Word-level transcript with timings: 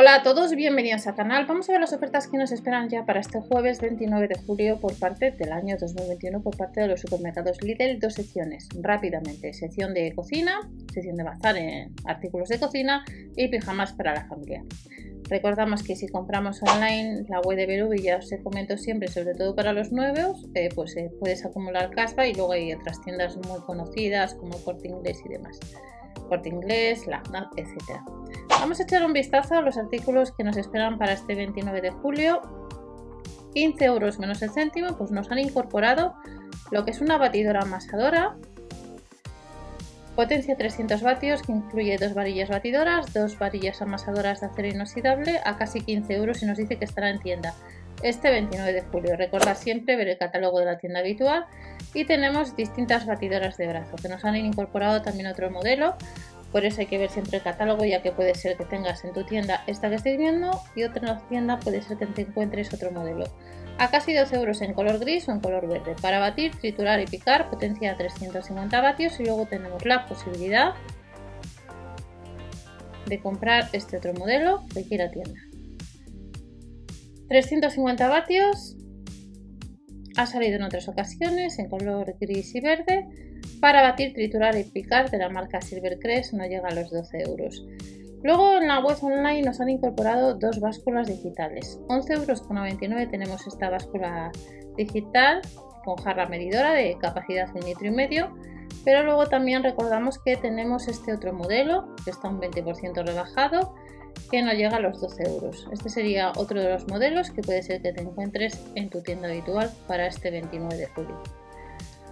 Hola 0.00 0.14
a 0.14 0.22
todos, 0.22 0.54
bienvenidos 0.54 1.08
al 1.08 1.16
canal. 1.16 1.44
Vamos 1.46 1.68
a 1.68 1.72
ver 1.72 1.80
las 1.80 1.92
ofertas 1.92 2.28
que 2.28 2.38
nos 2.38 2.52
esperan 2.52 2.88
ya 2.88 3.04
para 3.04 3.18
este 3.18 3.40
jueves 3.40 3.80
29 3.80 4.28
de 4.28 4.36
julio 4.36 4.78
por 4.78 4.96
parte 4.96 5.32
del 5.32 5.50
año 5.50 5.76
2021 5.76 6.40
por 6.40 6.56
parte 6.56 6.82
de 6.82 6.86
los 6.86 7.00
supermercados 7.00 7.60
Lidl. 7.64 7.98
Dos 7.98 8.14
secciones, 8.14 8.68
rápidamente. 8.80 9.52
Sección 9.52 9.94
de 9.94 10.14
cocina, 10.14 10.60
sección 10.94 11.16
de 11.16 11.24
bazar 11.24 11.56
en 11.56 11.92
artículos 12.04 12.48
de 12.48 12.60
cocina 12.60 13.04
y 13.34 13.48
pijamas 13.48 13.92
para 13.92 14.14
la 14.14 14.24
familia. 14.26 14.62
Recordamos 15.28 15.82
que 15.82 15.96
si 15.96 16.06
compramos 16.06 16.62
online 16.62 17.24
la 17.28 17.40
web 17.40 17.58
de 17.58 17.66
Berubi, 17.66 18.00
ya 18.00 18.18
os 18.18 18.30
comento 18.44 18.76
siempre, 18.76 19.08
sobre 19.08 19.34
todo 19.34 19.56
para 19.56 19.72
los 19.72 19.90
nuevos, 19.90 20.46
eh, 20.54 20.68
pues 20.76 20.96
eh, 20.96 21.10
puedes 21.18 21.44
acumular 21.44 21.90
caspa 21.90 22.24
y 22.24 22.34
luego 22.34 22.52
hay 22.52 22.72
otras 22.72 23.00
tiendas 23.00 23.36
muy 23.36 23.60
conocidas 23.62 24.36
como 24.36 24.62
Corte 24.62 24.86
Inglés 24.86 25.20
y 25.26 25.28
demás. 25.30 25.58
Corte 26.28 26.50
Inglés, 26.50 27.04
la 27.08 27.20
etc. 27.56 28.17
Vamos 28.68 28.80
a 28.80 28.82
echar 28.82 29.02
un 29.02 29.14
vistazo 29.14 29.54
a 29.54 29.62
los 29.62 29.78
artículos 29.78 30.30
que 30.32 30.44
nos 30.44 30.58
esperan 30.58 30.98
para 30.98 31.14
este 31.14 31.34
29 31.34 31.80
de 31.80 31.90
julio. 31.90 32.42
15 33.54 33.82
euros 33.86 34.18
menos 34.18 34.42
el 34.42 34.50
céntimo, 34.50 34.94
pues 34.98 35.10
nos 35.10 35.30
han 35.30 35.38
incorporado 35.38 36.14
lo 36.70 36.84
que 36.84 36.90
es 36.90 37.00
una 37.00 37.16
batidora 37.16 37.62
amasadora. 37.62 38.36
Potencia 40.14 40.54
300 40.54 41.00
vatios 41.00 41.40
que 41.40 41.52
incluye 41.52 41.96
dos 41.96 42.12
varillas 42.12 42.50
batidoras, 42.50 43.14
dos 43.14 43.38
varillas 43.38 43.80
amasadoras 43.80 44.42
de 44.42 44.48
acero 44.48 44.68
inoxidable 44.68 45.40
a 45.46 45.56
casi 45.56 45.80
15 45.80 46.14
euros 46.14 46.42
y 46.42 46.44
nos 46.44 46.58
dice 46.58 46.76
que 46.76 46.84
estará 46.84 47.08
en 47.08 47.20
tienda 47.20 47.54
este 48.02 48.30
29 48.30 48.70
de 48.74 48.82
julio. 48.82 49.16
Recordad 49.16 49.56
siempre 49.56 49.96
ver 49.96 50.08
el 50.08 50.18
catálogo 50.18 50.58
de 50.58 50.66
la 50.66 50.76
tienda 50.76 51.00
habitual 51.00 51.46
y 51.94 52.04
tenemos 52.04 52.54
distintas 52.54 53.06
batidoras 53.06 53.56
de 53.56 53.66
brazo 53.66 53.96
que 53.96 54.10
nos 54.10 54.26
han 54.26 54.36
incorporado 54.36 55.00
también 55.00 55.28
otro 55.28 55.50
modelo 55.50 55.96
por 56.52 56.64
eso 56.64 56.80
hay 56.80 56.86
que 56.86 56.98
ver 56.98 57.10
siempre 57.10 57.38
el 57.38 57.42
catálogo, 57.42 57.84
ya 57.84 58.02
que 58.02 58.12
puede 58.12 58.34
ser 58.34 58.56
que 58.56 58.64
tengas 58.64 59.04
en 59.04 59.12
tu 59.12 59.24
tienda 59.24 59.62
esta 59.66 59.88
que 59.90 59.96
estáis 59.96 60.16
viendo 60.16 60.50
y 60.74 60.84
otra 60.84 61.20
tienda 61.28 61.58
puede 61.58 61.82
ser 61.82 61.98
que 61.98 62.06
te 62.06 62.22
encuentres 62.22 62.72
otro 62.72 62.90
modelo. 62.90 63.26
A 63.78 63.90
casi 63.90 64.14
12 64.14 64.36
euros 64.36 64.62
en 64.62 64.72
color 64.72 64.98
gris 64.98 65.28
o 65.28 65.32
en 65.32 65.40
color 65.40 65.68
verde. 65.68 65.94
Para 66.00 66.18
batir, 66.18 66.52
triturar 66.56 67.00
y 67.00 67.06
picar, 67.06 67.50
potencia 67.50 67.96
350 67.96 68.80
vatios 68.80 69.20
y 69.20 69.24
luego 69.24 69.46
tenemos 69.46 69.84
la 69.84 70.06
posibilidad 70.06 70.74
de 73.06 73.20
comprar 73.20 73.68
este 73.72 73.98
otro 73.98 74.14
modelo 74.14 74.62
de 74.74 74.84
quiera 74.84 75.10
tienda. 75.10 75.40
350 77.28 78.08
vatios, 78.08 78.76
ha 80.16 80.26
salido 80.26 80.56
en 80.56 80.62
otras 80.62 80.88
ocasiones 80.88 81.58
en 81.58 81.68
color 81.68 82.16
gris 82.18 82.54
y 82.54 82.60
verde 82.60 83.27
para 83.60 83.82
batir, 83.82 84.12
triturar 84.14 84.56
y 84.56 84.64
picar 84.64 85.10
de 85.10 85.18
la 85.18 85.28
marca 85.28 85.60
Silvercrest 85.60 86.32
no 86.32 86.44
llega 86.46 86.68
a 86.68 86.74
los 86.74 86.90
12 86.90 87.22
euros. 87.22 87.64
Luego 88.22 88.58
en 88.58 88.68
la 88.68 88.80
web 88.80 88.96
online 89.02 89.42
nos 89.42 89.60
han 89.60 89.68
incorporado 89.68 90.34
dos 90.34 90.58
básculas 90.60 91.06
digitales. 91.06 91.78
11,99 91.88 92.82
euros 92.82 93.10
tenemos 93.10 93.46
esta 93.46 93.70
báscula 93.70 94.32
digital 94.76 95.40
con 95.84 95.96
jarra 95.96 96.26
medidora 96.26 96.72
de 96.72 96.98
capacidad 96.98 97.48
un 97.54 97.64
litro 97.64 97.86
y 97.86 97.90
medio. 97.90 98.36
Pero 98.84 99.04
luego 99.04 99.26
también 99.26 99.62
recordamos 99.62 100.18
que 100.18 100.36
tenemos 100.36 100.88
este 100.88 101.12
otro 101.12 101.32
modelo 101.32 101.94
que 102.04 102.10
está 102.10 102.28
un 102.28 102.40
20% 102.40 103.06
rebajado 103.06 103.74
que 104.30 104.42
no 104.42 104.52
llega 104.52 104.76
a 104.76 104.80
los 104.80 105.00
12 105.00 105.22
euros. 105.24 105.68
Este 105.72 105.88
sería 105.88 106.32
otro 106.36 106.60
de 106.60 106.70
los 106.70 106.88
modelos 106.88 107.30
que 107.30 107.42
puede 107.42 107.62
ser 107.62 107.82
que 107.82 107.92
te 107.92 108.02
encuentres 108.02 108.60
en 108.74 108.90
tu 108.90 109.00
tienda 109.02 109.28
habitual 109.28 109.70
para 109.86 110.06
este 110.06 110.30
29 110.30 110.76
de 110.76 110.86
julio. 110.86 111.22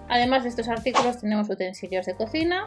Además 0.09 0.45
de 0.45 0.51
estos 0.51 0.69
artículos 0.69 1.21
tenemos 1.21 1.49
utensilios 1.49 2.07
de 2.07 2.15
cocina. 2.15 2.67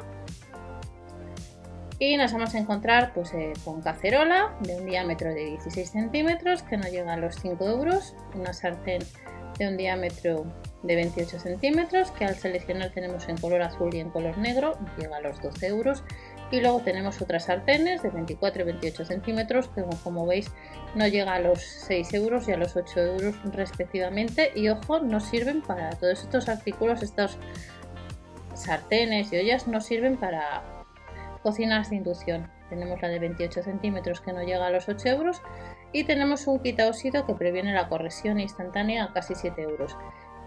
Y 2.02 2.16
nos 2.16 2.32
vamos 2.32 2.56
a 2.56 2.60
encontrar 2.60 3.14
pues, 3.14 3.34
eh, 3.34 3.52
con 3.66 3.82
cacerola 3.82 4.56
de 4.62 4.76
un 4.78 4.86
diámetro 4.86 5.34
de 5.34 5.46
16 5.46 5.90
centímetros 5.90 6.64
que 6.64 6.78
no 6.78 6.88
llega 6.88 7.14
a 7.14 7.18
los 7.18 7.36
5 7.36 7.68
euros, 7.68 8.16
una 8.36 8.54
sartén 8.54 9.02
de 9.58 9.68
un 9.68 9.76
diámetro 9.76 10.46
de 10.84 10.96
28 10.96 11.40
centímetros 11.40 12.12
que 12.12 12.24
al 12.24 12.36
seleccionar 12.36 12.92
tenemos 12.92 13.28
en 13.28 13.38
color 13.38 13.62
azul 13.62 13.94
y 13.94 14.00
en 14.00 14.10
color 14.10 14.38
negro 14.38 14.78
llega 14.98 15.18
a 15.18 15.20
los 15.20 15.42
12 15.42 15.68
euros 15.68 16.04
y 16.52 16.62
luego 16.62 16.80
tenemos 16.80 17.22
otras 17.22 17.46
sartenes 17.46 18.02
de 18.02 18.10
24 18.10 18.62
y 18.62 18.66
28 18.66 19.06
centímetros 19.06 19.68
que 19.70 19.84
como 20.04 20.26
veis 20.26 20.52
no 20.96 21.08
llega 21.08 21.36
a 21.36 21.40
los 21.40 21.62
6 21.62 22.14
euros 22.14 22.48
y 22.48 22.54
a 22.54 22.58
los 22.58 22.76
8 22.76 23.00
euros 23.00 23.36
respectivamente. 23.54 24.52
Y 24.56 24.70
ojo 24.70 25.00
no 25.00 25.20
sirven 25.20 25.62
para 25.62 25.92
todos 25.92 26.24
estos 26.24 26.50
artículos 26.50 27.04
estos 27.04 27.38
sartenes 28.56 29.32
y 29.32 29.38
ollas 29.38 29.68
no 29.68 29.80
sirven 29.80 30.18
para 30.18 30.64
cocinas 31.44 31.90
de 31.90 31.98
inducción. 31.98 32.52
Tenemos 32.70 33.02
la 33.02 33.10
de 33.10 33.20
28 33.20 33.64
centímetros 33.64 34.22
que 34.22 34.34
no 34.34 34.44
llega 34.44 34.68
a 34.68 34.70
los 34.70 34.90
8 34.90 35.08
euros 35.10 35.42
y 35.92 36.04
tenemos 36.04 36.46
un 36.48 36.60
quitaóxido 36.60 37.26
que 37.26 37.34
previene 37.34 37.74
la 37.74 37.90
corrección 37.90 38.40
instantánea 38.40 39.06
a 39.06 39.14
casi 39.14 39.34
7 39.36 39.62
euros 39.62 39.96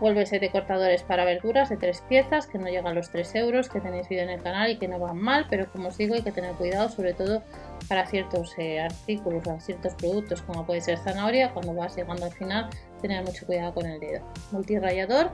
Vuelve 0.01 0.25
de 0.25 0.51
cortadores 0.51 1.03
para 1.05 1.25
verduras 1.25 1.69
de 1.69 1.77
tres 1.77 2.03
piezas 2.09 2.47
que 2.47 2.59
no 2.59 2.67
llegan 2.67 2.89
a 2.89 2.93
los 2.93 3.11
3 3.11 3.37
euros, 3.37 3.69
que 3.69 3.81
tenéis 3.81 4.09
vídeo 4.09 4.25
en 4.25 4.31
el 4.31 4.43
canal 4.43 4.71
y 4.71 4.79
que 4.79 4.89
no 4.89 4.99
van 4.99 5.17
mal, 5.19 5.47
pero 5.49 5.71
como 5.71 5.89
os 5.89 5.97
digo 5.97 6.15
hay 6.15 6.23
que 6.23 6.33
tener 6.33 6.55
cuidado 6.55 6.89
sobre 6.89 7.15
todo 7.15 7.43
para 7.89 8.07
ciertos 8.07 8.53
eh, 8.59 8.81
artículos 8.81 9.47
o 9.47 9.61
ciertos 9.61 9.95
productos 9.95 10.43
como 10.43 10.67
puede 10.67 10.81
ser 10.81 10.99
zanahoria, 10.99 11.53
cuando 11.53 11.75
vas 11.75 11.97
llegando 11.97 12.25
al 12.25 12.33
final 12.33 12.69
tener 13.01 13.25
mucho 13.25 13.47
cuidado 13.47 13.75
con 13.75 13.87
el 13.87 14.01
dedo. 14.01 14.25
Multirrayador 14.51 15.31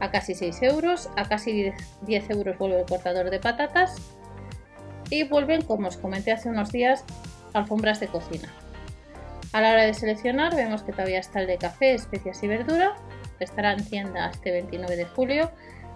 a 0.00 0.10
casi 0.10 0.34
6 0.34 0.62
euros, 0.62 1.08
a 1.16 1.28
casi 1.28 1.72
10 2.02 2.30
euros 2.30 2.58
vuelve 2.58 2.80
el 2.80 2.86
cortador 2.86 3.30
de 3.30 3.38
patatas 3.38 3.94
y 5.10 5.24
vuelven 5.24 5.62
como 5.62 5.88
os 5.88 5.96
comenté 5.96 6.32
hace 6.32 6.48
unos 6.48 6.72
días 6.72 7.04
alfombras 7.52 8.00
de 8.00 8.08
cocina. 8.08 8.48
A 9.52 9.60
la 9.60 9.70
hora 9.72 9.84
de 9.84 9.94
seleccionar 9.94 10.54
vemos 10.54 10.82
que 10.82 10.92
todavía 10.92 11.20
está 11.20 11.40
el 11.40 11.46
de 11.46 11.56
café, 11.56 11.94
especias 11.94 12.42
y 12.42 12.48
verdura 12.48 12.96
estará 13.44 13.72
en 13.72 13.84
tienda 13.84 14.30
este 14.30 14.50
29 14.52 14.96
de 14.96 15.04
julio, 15.04 15.50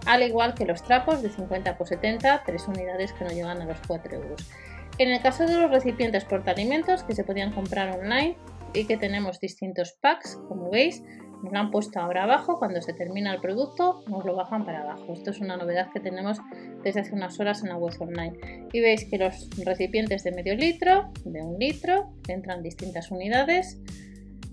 al 0.05 0.23
igual 0.23 0.53
que 0.53 0.65
los 0.65 0.83
trapos 0.83 1.21
de 1.21 1.29
50 1.29 1.77
por 1.77 1.87
70, 1.87 2.43
tres 2.45 2.67
unidades 2.67 3.13
que 3.13 3.23
no 3.23 3.31
llegan 3.31 3.61
a 3.61 3.65
los 3.65 3.77
4 3.87 4.15
euros. 4.15 4.49
En 4.97 5.09
el 5.09 5.21
caso 5.21 5.45
de 5.45 5.57
los 5.57 5.71
recipientes 5.71 6.25
portaalimentos 6.25 7.03
que 7.03 7.15
se 7.15 7.23
podían 7.23 7.51
comprar 7.51 7.97
online 7.97 8.37
y 8.73 8.85
que 8.85 8.97
tenemos 8.97 9.39
distintos 9.39 9.93
packs, 9.93 10.37
como 10.47 10.69
veis, 10.69 11.03
nos 11.43 11.51
lo 11.51 11.59
han 11.59 11.71
puesto 11.71 11.99
ahora 11.99 12.23
abajo, 12.23 12.57
cuando 12.57 12.81
se 12.81 12.93
termina 12.93 13.33
el 13.33 13.41
producto 13.41 14.03
nos 14.07 14.23
lo 14.23 14.35
bajan 14.35 14.65
para 14.65 14.81
abajo. 14.81 15.11
Esto 15.11 15.31
es 15.31 15.41
una 15.41 15.57
novedad 15.57 15.89
que 15.91 15.99
tenemos 15.99 16.39
desde 16.83 17.01
hace 17.01 17.13
unas 17.13 17.39
horas 17.39 17.63
en 17.63 17.69
la 17.69 17.77
web 17.77 17.93
online. 17.99 18.67
Y 18.71 18.79
veis 18.79 19.05
que 19.09 19.17
los 19.17 19.49
recipientes 19.65 20.23
de 20.23 20.31
medio 20.31 20.55
litro, 20.55 21.11
de 21.25 21.41
un 21.41 21.59
litro, 21.59 22.13
entran 22.29 22.63
distintas 22.63 23.11
unidades, 23.11 23.77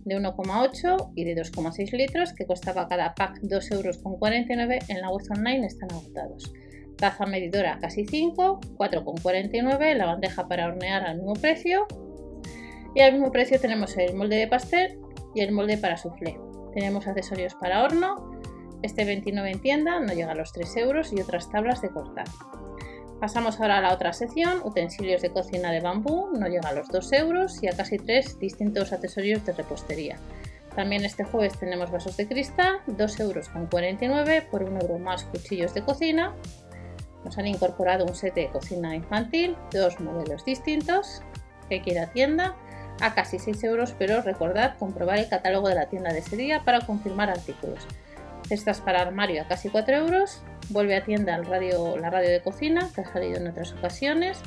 de 0.05 0.17
1,8 0.17 1.13
y 1.15 1.25
de 1.25 1.35
2,6 1.35 1.93
litros 1.93 2.33
que 2.33 2.47
costaba 2.47 2.89
cada 2.89 3.15
pack 3.15 3.41
2,49 3.43 3.75
euros 3.75 4.89
en 4.89 5.01
la 5.01 5.11
web 5.11 5.25
online 5.31 5.67
están 5.67 5.91
agotados. 5.93 6.53
Taza 6.97 7.27
medidora 7.27 7.79
casi 7.81 8.05
5, 8.05 8.61
4,49, 8.77 9.95
la 9.95 10.07
bandeja 10.07 10.49
para 10.49 10.67
hornear 10.67 11.05
al 11.05 11.17
mismo 11.17 11.35
precio 11.35 11.87
y 12.95 13.01
al 13.01 13.13
mismo 13.13 13.31
precio 13.31 13.61
tenemos 13.61 13.97
el 13.97 14.15
molde 14.15 14.37
de 14.37 14.49
pastel 14.49 14.99
y 15.35 15.41
el 15.41 15.53
molde 15.53 15.79
para 15.79 15.97
soufflé. 15.97 16.39
Tenemos 16.75 17.07
accesorios 17.07 17.55
para 17.55 17.83
horno, 17.83 18.41
este 18.83 19.05
29 19.05 19.51
en 19.51 19.61
tienda 19.61 20.01
no 20.01 20.13
llega 20.13 20.33
a 20.33 20.35
los 20.35 20.53
3 20.53 20.77
euros 20.79 21.13
y 21.13 21.21
otras 21.21 21.51
tablas 21.51 21.83
de 21.83 21.91
cortar. 21.91 22.27
Pasamos 23.21 23.61
ahora 23.61 23.77
a 23.77 23.81
la 23.83 23.93
otra 23.93 24.15
sección, 24.15 24.63
utensilios 24.65 25.21
de 25.21 25.31
cocina 25.31 25.71
de 25.71 25.81
bambú, 25.81 26.31
no 26.33 26.47
llega 26.47 26.71
a 26.71 26.73
los 26.73 26.89
2 26.89 27.13
euros 27.13 27.63
y 27.63 27.69
a 27.69 27.77
casi 27.77 27.99
3 27.99 28.39
distintos 28.39 28.95
accesorios 28.95 29.45
de 29.45 29.53
repostería. 29.53 30.17
También 30.75 31.05
este 31.05 31.25
jueves 31.25 31.59
tenemos 31.59 31.91
vasos 31.91 32.17
de 32.17 32.27
cristal, 32.27 32.81
2 32.87 33.21
euros 33.21 33.51
con 33.51 33.67
49 33.67 34.49
por 34.51 34.63
1 34.63 34.81
euro 34.81 34.99
más 34.99 35.25
cuchillos 35.25 35.75
de 35.75 35.83
cocina. 35.83 36.35
Nos 37.23 37.37
han 37.37 37.47
incorporado 37.47 38.07
un 38.07 38.15
set 38.15 38.33
de 38.33 38.49
cocina 38.49 38.95
infantil, 38.95 39.55
dos 39.71 40.01
modelos 40.01 40.47
distintos, 40.47 41.21
que 41.69 41.83
quiera 41.83 42.11
tienda, 42.13 42.57
a 43.03 43.13
casi 43.13 43.39
6 43.39 43.65
euros, 43.65 43.95
pero 43.99 44.23
recordad 44.23 44.79
comprobar 44.79 45.19
el 45.19 45.29
catálogo 45.29 45.69
de 45.69 45.75
la 45.75 45.91
tienda 45.91 46.15
de 46.15 46.21
ese 46.21 46.39
día 46.39 46.63
para 46.65 46.87
confirmar 46.87 47.29
artículos. 47.29 47.87
Cestas 48.49 48.81
para 48.81 49.03
armario 49.03 49.43
a 49.43 49.47
casi 49.47 49.69
4 49.69 49.95
euros, 49.97 50.43
Vuelve 50.71 50.97
a 50.97 51.05
tienda 51.05 51.39
la 51.39 52.11
radio 52.11 52.31
de 52.31 52.41
cocina, 52.43 52.89
que 52.95 53.03
ha 53.03 53.13
salido 53.13 53.39
en 53.39 53.49
otras 53.49 53.73
ocasiones, 53.73 54.41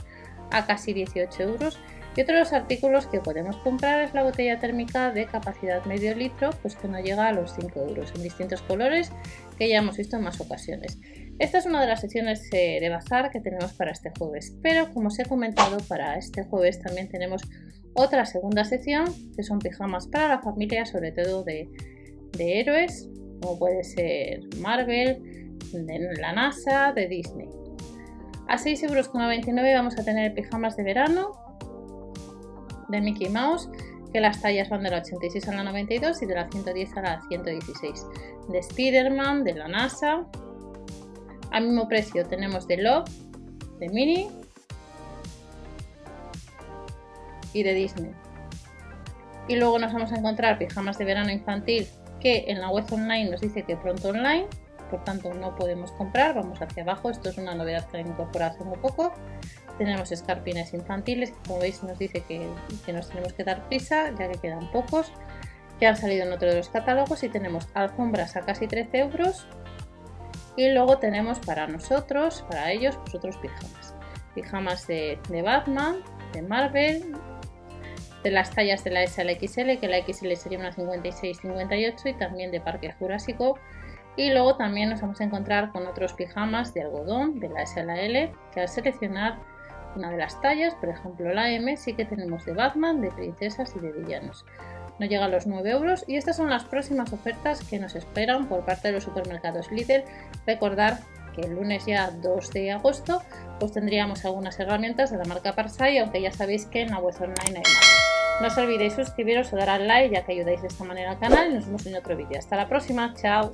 a 0.52 0.66
casi 0.66 0.94
18 0.94 1.44
euros. 1.44 1.80
Y 2.16 2.22
otro 2.22 2.36
de 2.36 2.42
los 2.42 2.54
artículos 2.54 3.08
que 3.08 3.20
podemos 3.20 3.58
comprar 3.58 4.04
es 4.04 4.14
la 4.14 4.24
botella 4.24 4.60
térmica 4.60 5.12
de 5.12 5.25
capacidad 5.25 5.84
medio 5.86 6.16
litro, 6.16 6.52
pues 6.62 6.75
que 6.75 6.88
no 6.88 7.00
llega 7.00 7.28
a 7.28 7.34
los 7.34 7.56
5 7.56 7.80
euros, 7.88 8.14
en 8.16 8.22
distintos 8.22 8.62
colores 8.62 9.12
que 9.58 9.68
ya 9.68 9.80
hemos 9.80 9.98
visto 9.98 10.18
en 10.18 10.24
más 10.24 10.40
ocasiones. 10.40 11.00
Esta 11.40 11.58
es 11.58 11.66
una 11.66 11.81
de 11.81 11.88
las 11.88 12.02
secciones 12.02 12.48
eh, 12.54 12.78
de 12.80 12.90
bazar 12.90 13.31
que 13.31 13.40
tenemos 13.40 13.74
para 13.74 13.92
este 13.92 14.12
jueves, 14.18 14.56
pero 14.62 14.94
como 14.94 15.08
os 15.08 15.18
he 15.18 15.26
comentado, 15.26 15.78
para 15.88 16.18
este 16.18 16.44
jueves 16.44 16.80
también 16.80 17.10
tenemos 17.10 17.42
otra 17.94 18.26
segunda 18.26 18.64
sección, 18.64 19.06
que 19.36 19.44
son 19.44 19.60
pijamas 19.60 20.08
para 20.08 20.28
la 20.28 20.42
familia, 20.42 20.86
sobre 20.86 21.12
todo 21.12 21.44
de, 21.44 21.69
de 22.38 22.60
héroes, 22.60 23.10
como 23.42 23.58
puede 23.58 23.84
ser 23.84 24.42
Marvel, 24.60 25.22
de 25.74 26.22
la 26.22 26.34
NASA, 26.34 26.94
de 26.94 27.08
Disney. 27.08 27.50
A 28.48 28.58
6,99 28.58 28.88
euros 28.88 29.10
vamos 29.14 29.98
a 29.98 30.04
tener 30.04 30.34
pijamas 30.34 30.78
de 30.78 30.84
verano 30.84 31.31
de 32.90 33.02
Mickey 33.02 33.30
Mouse, 33.30 33.70
que 34.12 34.20
las 34.20 34.42
tallas 34.42 34.70
van 34.70 34.84
de 34.84 34.92
la 34.92 34.98
86 34.98 35.48
a 35.48 35.56
la 35.56 35.64
92 35.64 36.22
y 36.22 36.25
de 36.28 36.36
la 36.36 36.48
110 36.50 36.98
a 36.98 37.02
la 37.02 37.22
116. 37.28 38.06
De 38.50 38.60
Spider-Man, 38.60 39.44
de 39.44 39.56
la 39.56 39.68
NASA. 39.68 40.28
Al 41.52 41.66
mismo 41.66 41.88
precio 41.88 42.26
tenemos 42.28 42.68
de 42.68 42.78
Love, 42.78 43.10
de 43.80 43.90
Mini 43.90 44.30
y 47.54 47.64
de 47.64 47.74
Disney. 47.74 48.12
Y 49.48 49.56
luego 49.56 49.80
nos 49.80 49.92
vamos 49.92 50.12
a 50.12 50.16
encontrar 50.16 50.58
pijamas 50.60 50.98
de 50.98 51.06
verano 51.06 51.31
infantil 51.31 51.88
que 52.19 52.46
en 52.48 52.62
la 52.62 52.69
web 52.69 52.86
online 52.92 53.30
nos 53.30 53.42
dice 53.42 53.64
que 53.64 53.76
pronto 53.76 54.10
online, 54.10 54.48
por 54.94 55.04
tanto 55.04 55.34
no 55.34 55.56
podemos 55.56 55.92
comprar, 55.94 56.36
vamos 56.36 56.62
hacia 56.62 56.84
abajo, 56.84 57.10
esto 57.10 57.30
es 57.30 57.40
una 57.40 57.56
novedad 57.56 57.90
que 57.90 57.98
han 57.98 58.06
incorporado 58.06 58.54
hace 58.54 58.63
muy 58.63 58.78
poco. 58.78 59.12
Tenemos 59.80 60.12
escarpines 60.12 60.72
infantiles, 60.75 61.31
que 61.31 61.38
como 61.48 61.62
veis 61.62 61.81
nos 61.81 61.98
dice 61.98 62.22
que, 62.22 62.48
que 62.86 62.94
nos 62.94 63.10
tenemos 63.10 63.34
que 63.34 63.44
dar 63.44 63.68
prisa, 63.69 64.12
ya 64.12 64.30
que 64.30 64.38
quedan 64.38 64.69
pocos, 64.69 65.12
que 65.80 65.88
han 65.88 65.98
salido 65.98 66.28
en 66.28 66.31
otro 66.31 66.48
de 66.48 66.57
los 66.57 66.69
catálogos 66.69 67.24
y 67.24 67.30
tenemos 67.30 67.69
alfombras 67.74 68.36
a 68.36 68.42
casi 68.42 68.68
13 68.68 69.00
euros 69.00 69.48
y 70.56 70.69
luego 70.69 71.00
tenemos 71.00 71.40
para 71.40 71.66
nosotros, 71.66 72.45
para 72.48 72.72
ellos, 72.72 72.95
pues 73.10 73.36
pijamas. 73.38 73.95
Pijamas 74.36 74.86
de, 74.86 75.18
de 75.28 75.42
Batman, 75.42 76.04
de 76.34 76.44
Marvel, 76.44 77.16
de 78.24 78.30
las 78.30 78.51
tallas 78.51 78.84
de 78.84 78.92
la 78.92 79.01
S 79.01 79.19
a 79.19 79.24
la 79.24 79.34
XL, 79.34 79.80
que 79.80 79.88
la 79.88 79.98
XL 80.06 80.36
sería 80.36 80.60
una 80.60 80.72
56-58 80.72 82.12
y 82.12 82.13
también 82.13 82.51
de 82.51 82.62
Parque 82.62 82.92
Jurásico. 82.92 83.57
Y 84.15 84.31
luego 84.31 84.56
también 84.56 84.89
nos 84.89 85.01
vamos 85.01 85.19
a 85.21 85.24
encontrar 85.24 85.71
con 85.71 85.88
otros 85.88 86.13
pijamas 86.13 86.74
de 86.74 86.81
algodón 86.81 87.39
de 87.39 87.50
la 87.50 87.63
S 87.63 87.80
a 87.80 87.83
la 87.83 88.00
L, 88.00 88.31
que 88.54 88.62
al 88.62 88.69
seleccionar 88.69 89.39
una 89.95 90.10
de 90.10 90.18
las 90.18 90.39
tallas, 90.42 90.75
por 90.75 90.89
ejemplo 90.89 91.33
la 91.33 91.51
M, 91.51 91.75
sí 91.77 91.94
que 91.94 92.06
tenemos 92.06 92.45
de 92.45 92.54
Batman, 92.54 93.01
de 93.01 93.12
princesas 93.12 93.74
y 93.75 93.80
de 93.80 93.92
villanos. 93.92 94.45
No 95.00 95.07
llega 95.07 95.25
a 95.25 95.30
los 95.30 95.48
9 95.48 95.71
euros 95.71 96.06
y 96.07 96.18
estas 96.18 96.38
son 96.38 96.50
las 96.50 96.65
próximas 96.65 97.12
ofertas 97.13 97.63
que 97.63 97.80
nos 97.80 97.95
esperan 97.95 98.48
por 98.48 98.63
parte 98.63 98.89
de 98.89 98.94
los 98.94 99.04
supermercados 99.04 99.71
Lidl. 99.71 100.04
Recordar 100.45 101.00
que 101.36 101.42
el 101.42 101.56
lunes 101.56 101.86
ya 101.86 102.12
2 102.12 102.51
de 102.51 102.71
agosto 102.71 103.21
pues 103.59 103.71
tendríamos 103.71 104.24
algunas 104.24 104.59
herramientas 104.59 105.12
de 105.12 105.18
la 105.18 105.25
marca 105.25 105.54
Parsai, 105.54 105.98
aunque 105.98 106.21
ya 106.21 106.31
sabéis 106.31 106.68
que 106.68 106.81
en 106.81 106.92
la 106.92 107.00
web 107.00 107.16
online 107.19 107.57
hay 107.57 107.74
más. 107.74 108.04
No 108.42 108.48
os 108.48 108.57
olvidéis 108.57 108.94
suscribiros 108.94 109.51
o 109.54 109.56
dar 109.56 109.69
al 109.69 109.88
like 109.88 110.13
ya 110.13 110.24
que 110.24 110.33
ayudáis 110.33 110.62
de 110.62 110.68
esta 110.68 110.83
manera 110.83 111.12
al 111.12 111.19
canal 111.19 111.54
nos 111.54 111.66
vemos 111.66 111.86
en 111.86 111.95
otro 111.95 112.16
vídeo. 112.16 112.38
Hasta 112.38 112.56
la 112.56 112.68
próxima, 112.68 113.13
chao. 113.16 113.54